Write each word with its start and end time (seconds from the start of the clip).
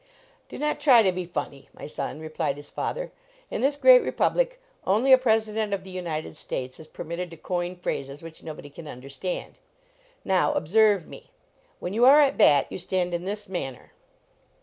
"Do 0.49 0.57
not 0.57 0.79
try 0.79 1.03
to 1.03 1.11
be 1.11 1.25
funny, 1.25 1.69
my 1.75 1.85
son," 1.85 2.19
re 2.21 2.29
plied 2.29 2.55
his 2.57 2.71
father, 2.71 3.11
"in 3.51 3.61
this 3.61 3.75
great 3.75 4.01
republic 4.01 4.59
only 4.87 5.13
a 5.13 5.17
President 5.19 5.75
of 5.75 5.83
the 5.83 5.91
United 5.91 6.35
States 6.35 6.79
is 6.79 6.87
permitted 6.87 7.29
to 7.29 7.37
coin 7.37 7.75
phrases 7.75 8.23
which 8.23 8.41
nobody 8.41 8.71
can 8.71 8.87
under 8.87 9.09
stand. 9.09 9.59
Now, 10.25 10.53
observe 10.53 11.07
me; 11.07 11.29
when 11.79 11.93
you 11.93 12.03
are 12.05 12.19
at 12.19 12.35
bat 12.35 12.65
you 12.71 12.79
stand 12.79 13.13
in 13.13 13.25
this 13.25 13.47
manner." 13.47 13.91